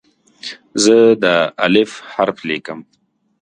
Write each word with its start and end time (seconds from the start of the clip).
زه 0.83 0.97
د 1.23 1.25
"الف" 1.65 1.91
حرف 2.13 2.37
لیکم. 2.49 2.79